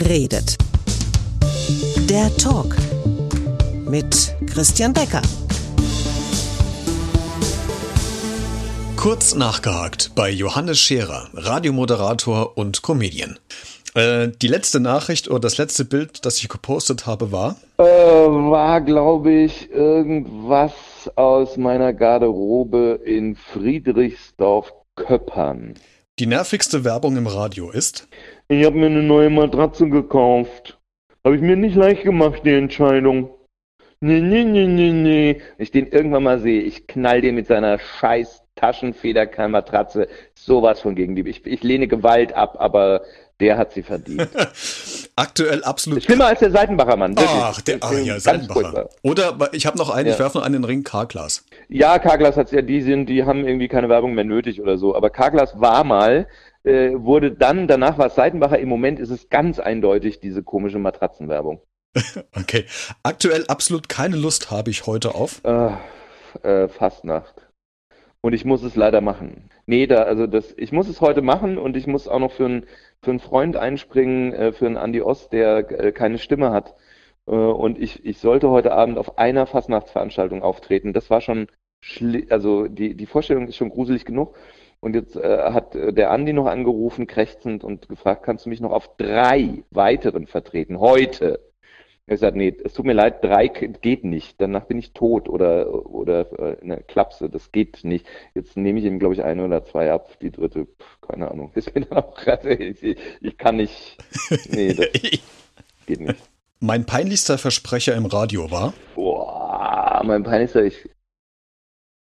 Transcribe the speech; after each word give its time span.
redet. 0.00 0.56
Der 2.08 2.34
Talk 2.36 2.76
mit 3.88 4.34
Christian 4.52 4.92
Becker. 4.92 5.22
Kurz 8.96 9.34
nachgehakt 9.34 10.12
bei 10.14 10.30
Johannes 10.30 10.80
Scherer, 10.80 11.28
Radiomoderator 11.34 12.56
und 12.56 12.82
Comedian. 12.82 13.38
Äh, 13.94 14.28
die 14.42 14.48
letzte 14.48 14.80
Nachricht 14.80 15.28
oder 15.28 15.40
das 15.40 15.58
letzte 15.58 15.84
Bild, 15.84 16.24
das 16.26 16.38
ich 16.38 16.48
gepostet 16.48 17.06
habe, 17.06 17.30
war? 17.30 17.54
Äh, 17.78 17.84
war, 17.84 18.80
glaube 18.80 19.32
ich, 19.32 19.70
irgendwas 19.70 20.72
aus 21.14 21.56
meiner 21.56 21.92
Garderobe 21.92 22.98
in 23.04 23.36
Friedrichsdorf-Köppern. 23.36 25.74
Die 26.20 26.26
nervigste 26.26 26.84
Werbung 26.84 27.16
im 27.16 27.26
Radio 27.26 27.72
ist? 27.72 28.06
Ich 28.46 28.64
habe 28.64 28.76
mir 28.76 28.86
eine 28.86 29.02
neue 29.02 29.30
Matratze 29.30 29.88
gekauft. 29.88 30.78
Habe 31.24 31.34
ich 31.34 31.42
mir 31.42 31.56
nicht 31.56 31.74
leicht 31.74 32.04
gemacht, 32.04 32.42
die 32.44 32.52
Entscheidung. 32.52 33.34
Nee, 33.98 34.20
nee, 34.20 34.44
nee, 34.44 34.68
nee, 34.68 34.92
nee. 34.92 35.40
Wenn 35.56 35.64
ich 35.64 35.72
den 35.72 35.88
irgendwann 35.88 36.22
mal 36.22 36.38
sehe, 36.38 36.62
ich 36.62 36.86
knall 36.86 37.20
den 37.20 37.34
mit 37.34 37.48
seiner 37.48 37.80
scheiß 37.80 38.43
Taschenfederkeilmatratze 38.56 40.08
sowas 40.34 40.80
von 40.80 40.94
gegen 40.94 41.16
die. 41.16 41.28
Ich, 41.28 41.44
ich 41.46 41.62
lehne 41.62 41.88
Gewalt 41.88 42.32
ab, 42.32 42.56
aber 42.58 43.02
der 43.40 43.58
hat 43.58 43.72
sie 43.72 43.82
verdient. 43.82 44.28
Aktuell 45.16 45.64
absolut. 45.64 46.02
Schlimmer 46.04 46.26
als 46.26 46.40
der 46.40 46.50
Seitenbacher 46.50 46.96
Mann. 46.96 47.16
Wirklich. 47.16 47.30
Ach, 47.34 47.60
der, 47.60 47.78
ach 47.80 47.92
ja, 47.92 48.20
Seitenbacher. 48.20 48.88
Oder 49.02 49.36
ich 49.52 49.66
habe 49.66 49.76
noch 49.76 49.90
einen, 49.90 50.06
ja. 50.06 50.12
ich 50.12 50.18
werfe 50.18 50.38
noch 50.38 50.44
einen 50.44 50.56
in 50.56 50.62
den 50.62 50.68
Ring, 50.68 50.84
Carglass. 50.84 51.44
Ja, 51.68 51.98
Carglass 51.98 52.36
hat 52.36 52.52
ja, 52.52 52.62
die 52.62 52.80
sind, 52.80 53.06
die 53.06 53.24
haben 53.24 53.46
irgendwie 53.46 53.68
keine 53.68 53.88
Werbung 53.88 54.14
mehr 54.14 54.24
nötig 54.24 54.60
oder 54.60 54.78
so. 54.78 54.94
Aber 54.94 55.10
Carglass 55.10 55.60
war 55.60 55.82
mal, 55.84 56.28
äh, 56.62 56.92
wurde 56.94 57.32
dann, 57.32 57.66
danach 57.66 57.98
war 57.98 58.06
es 58.06 58.14
Seitenbacher. 58.14 58.58
Im 58.58 58.68
Moment 58.68 59.00
ist 59.00 59.10
es 59.10 59.28
ganz 59.28 59.58
eindeutig 59.58 60.20
diese 60.20 60.42
komische 60.42 60.78
Matratzenwerbung. 60.78 61.60
okay. 62.36 62.66
Aktuell 63.02 63.44
absolut 63.48 63.88
keine 63.88 64.16
Lust 64.16 64.50
habe 64.50 64.70
ich 64.70 64.86
heute 64.86 65.14
auf. 65.14 65.42
Äh, 65.44 65.70
äh, 66.42 66.68
Fastnacht. 66.68 67.34
Und 68.24 68.32
ich 68.32 68.46
muss 68.46 68.62
es 68.62 68.74
leider 68.74 69.02
machen. 69.02 69.50
Nee, 69.66 69.86
da, 69.86 70.04
also 70.04 70.26
das, 70.26 70.54
ich 70.56 70.72
muss 70.72 70.88
es 70.88 71.02
heute 71.02 71.20
machen 71.20 71.58
und 71.58 71.76
ich 71.76 71.86
muss 71.86 72.08
auch 72.08 72.20
noch 72.20 72.32
für 72.32 72.46
einen 72.46 72.66
für 73.02 73.10
einen 73.10 73.20
Freund 73.20 73.54
einspringen, 73.54 74.32
äh, 74.32 74.52
für 74.52 74.64
einen 74.64 74.78
Andi 74.78 75.02
Ost, 75.02 75.34
der 75.34 75.70
äh, 75.70 75.92
keine 75.92 76.16
Stimme 76.16 76.50
hat. 76.50 76.74
Äh, 77.26 77.32
und 77.32 77.78
ich, 77.78 78.02
ich 78.06 78.16
sollte 78.20 78.48
heute 78.48 78.72
Abend 78.72 78.96
auf 78.96 79.18
einer 79.18 79.44
Fastnachtsveranstaltung 79.46 80.42
auftreten. 80.42 80.94
Das 80.94 81.10
war 81.10 81.20
schon, 81.20 81.48
also 82.30 82.66
die, 82.66 82.94
die 82.94 83.04
Vorstellung 83.04 83.46
ist 83.46 83.56
schon 83.56 83.68
gruselig 83.68 84.06
genug. 84.06 84.38
Und 84.80 84.94
jetzt 84.94 85.16
äh, 85.16 85.52
hat 85.52 85.74
äh, 85.74 85.92
der 85.92 86.10
Andi 86.10 86.32
noch 86.32 86.46
angerufen, 86.46 87.06
krächzend 87.06 87.62
und 87.62 87.90
gefragt, 87.90 88.22
kannst 88.22 88.46
du 88.46 88.48
mich 88.48 88.60
noch 88.62 88.72
auf 88.72 88.96
drei 88.96 89.64
weiteren 89.70 90.26
vertreten? 90.26 90.80
Heute. 90.80 91.40
Er 92.06 92.18
sagt, 92.18 92.36
nee, 92.36 92.54
es 92.62 92.74
tut 92.74 92.84
mir 92.84 92.92
leid, 92.92 93.24
drei 93.24 93.48
geht 93.48 94.04
nicht. 94.04 94.38
Danach 94.38 94.64
bin 94.64 94.78
ich 94.78 94.92
tot 94.92 95.26
oder, 95.26 95.72
oder 95.90 96.26
äh, 96.38 96.60
eine 96.60 96.82
Klapse. 96.82 97.30
Das 97.30 97.50
geht 97.50 97.82
nicht. 97.82 98.06
Jetzt 98.34 98.58
nehme 98.58 98.78
ich 98.78 98.84
ihm, 98.84 98.98
glaube 98.98 99.14
ich, 99.14 99.24
eine 99.24 99.42
oder 99.42 99.64
zwei 99.64 99.90
ab. 99.90 100.18
Die 100.20 100.30
dritte, 100.30 100.66
pff, 100.66 101.00
keine 101.00 101.30
Ahnung. 101.30 101.50
Ich 101.56 101.72
bin 101.72 101.86
dann 101.88 101.98
auch 101.98 102.14
gerade, 102.14 102.54
ich, 102.54 102.98
ich 103.20 103.38
kann 103.38 103.56
nicht. 103.56 103.96
Nee, 104.50 104.74
das 104.74 104.88
geht 105.86 106.00
nicht. 106.00 106.30
Mein 106.60 106.84
peinlichster 106.84 107.38
Versprecher 107.38 107.94
im 107.94 108.04
Radio 108.06 108.50
war? 108.50 108.74
Boah, 108.94 110.02
mein 110.04 110.24
peinlichster, 110.24 110.64
ich. 110.64 110.88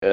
Äh, 0.00 0.06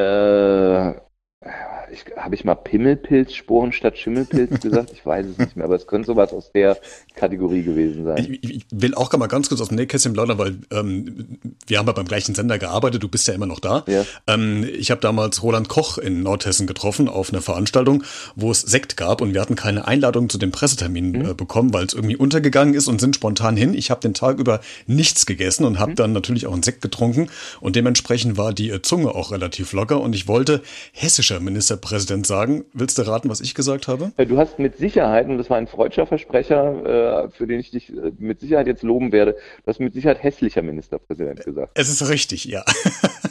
habe 2.17 2.35
ich 2.35 2.45
mal 2.45 2.55
Pimmelpilzsporen 2.55 3.71
statt 3.71 3.97
Schimmelpilz 3.97 4.59
gesagt? 4.61 4.91
Ich 4.91 5.05
weiß 5.05 5.25
es 5.27 5.37
nicht 5.37 5.55
mehr, 5.55 5.65
aber 5.65 5.75
es 5.75 5.87
könnte 5.87 6.07
sowas 6.07 6.33
aus 6.33 6.51
der 6.51 6.77
Kategorie 7.15 7.63
gewesen 7.63 8.05
sein. 8.05 8.17
Ich, 8.17 8.43
ich 8.43 8.65
will 8.71 8.95
auch 8.95 9.11
mal 9.13 9.27
ganz 9.27 9.49
kurz 9.49 9.61
aus 9.61 9.69
dem 9.69 9.77
Nähkästchen 9.77 10.13
plaudern, 10.13 10.37
weil 10.37 10.57
ähm, 10.71 11.39
wir 11.67 11.79
haben 11.79 11.87
ja 11.87 11.93
beim 11.93 12.05
gleichen 12.05 12.35
Sender 12.35 12.57
gearbeitet, 12.57 13.03
du 13.03 13.07
bist 13.07 13.27
ja 13.27 13.33
immer 13.33 13.45
noch 13.45 13.59
da. 13.59 13.83
Ja. 13.87 14.05
Ähm, 14.27 14.67
ich 14.77 14.91
habe 14.91 15.01
damals 15.01 15.41
Roland 15.43 15.69
Koch 15.69 15.97
in 15.97 16.23
Nordhessen 16.23 16.67
getroffen 16.67 17.09
auf 17.09 17.31
einer 17.31 17.41
Veranstaltung, 17.41 18.03
wo 18.35 18.51
es 18.51 18.61
Sekt 18.61 18.97
gab 18.97 19.21
und 19.21 19.33
wir 19.33 19.41
hatten 19.41 19.55
keine 19.55 19.87
Einladung 19.87 20.29
zu 20.29 20.37
dem 20.37 20.51
Pressetermin 20.51 21.11
mhm. 21.11 21.29
äh, 21.31 21.33
bekommen, 21.33 21.73
weil 21.73 21.85
es 21.85 21.93
irgendwie 21.93 22.15
untergegangen 22.15 22.73
ist 22.73 22.87
und 22.87 23.01
sind 23.01 23.15
spontan 23.15 23.57
hin. 23.57 23.73
Ich 23.73 23.89
habe 23.89 24.01
den 24.01 24.13
Tag 24.13 24.39
über 24.39 24.59
nichts 24.85 25.25
gegessen 25.25 25.65
und 25.65 25.79
habe 25.79 25.91
mhm. 25.91 25.95
dann 25.95 26.13
natürlich 26.13 26.45
auch 26.47 26.53
einen 26.53 26.63
Sekt 26.63 26.81
getrunken 26.81 27.29
und 27.61 27.75
dementsprechend 27.75 28.37
war 28.37 28.53
die 28.53 28.69
äh, 28.69 28.81
Zunge 28.81 29.09
auch 29.09 29.31
relativ 29.31 29.73
locker 29.73 30.01
und 30.01 30.13
ich 30.13 30.27
wollte 30.27 30.61
hessischer 30.93 31.39
Ministerpräsident 31.39 32.27
sagen. 32.27 32.65
Willst 32.73 32.97
du 32.97 33.01
raten, 33.03 33.29
was 33.29 33.41
ich 33.41 33.55
gesagt 33.55 33.87
habe? 33.87 34.11
Du 34.17 34.37
hast 34.37 34.59
mit 34.59 34.77
Sicherheit, 34.77 35.27
und 35.27 35.37
das 35.37 35.49
war 35.49 35.57
ein 35.57 35.67
freudscher 35.67 36.05
Versprecher, 36.05 37.25
äh, 37.25 37.29
für 37.29 37.47
den 37.47 37.59
ich 37.59 37.71
dich 37.71 37.89
äh, 37.89 38.11
mit 38.19 38.39
Sicherheit 38.39 38.67
jetzt 38.67 38.83
loben 38.83 39.11
werde, 39.11 39.33
du 39.33 39.67
hast 39.67 39.79
mit 39.79 39.93
Sicherheit 39.93 40.21
hässlicher 40.21 40.61
Ministerpräsident 40.61 41.43
gesagt. 41.43 41.54
Es 41.73 41.89
ist 41.89 42.07
richtig, 42.09 42.45
ja. 42.45 42.63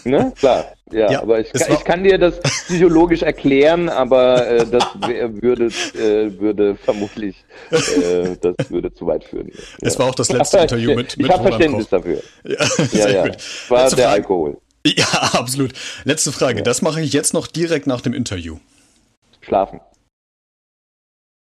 Ne? 0.06 0.34
Klar, 0.36 0.66
ja, 0.92 1.12
ja 1.12 1.22
aber 1.22 1.40
ich, 1.40 1.50
kann, 1.50 1.72
ich 1.72 1.84
kann 1.84 2.04
dir 2.04 2.18
das 2.18 2.38
psychologisch 2.40 3.22
erklären, 3.22 3.88
aber 3.88 4.46
äh, 4.46 4.66
das 4.66 4.84
würde, 5.00 5.66
äh, 5.94 6.38
würde 6.38 6.76
vermutlich, 6.76 7.42
äh, 7.70 8.36
das 8.38 8.70
würde 8.70 8.92
zu 8.92 9.06
weit 9.06 9.24
führen. 9.24 9.50
Es 9.80 9.98
war 9.98 10.10
auch 10.10 10.14
das 10.14 10.30
letzte 10.30 10.58
Interview 10.62 10.94
mit, 10.94 11.16
mit 11.16 11.26
Ich 11.26 11.32
habe 11.32 11.48
Verständnis 11.48 11.84
Koch. 11.84 12.02
dafür. 12.02 12.22
Ja, 12.44 12.66
sehr 12.66 13.10
ja, 13.12 13.22
gut. 13.28 13.36
War 13.70 13.82
Letzte 13.82 13.96
der 13.96 14.04
Frage. 14.08 14.20
Alkohol. 14.20 14.58
Ja, 14.86 15.06
absolut. 15.32 15.72
Letzte 16.04 16.32
Frage. 16.32 16.58
Ja. 16.58 16.64
Das 16.64 16.82
mache 16.82 17.00
ich 17.00 17.14
jetzt 17.14 17.32
noch 17.32 17.46
direkt 17.46 17.86
nach 17.86 18.02
dem 18.02 18.12
Interview. 18.12 18.58
Schlafen. 19.40 19.80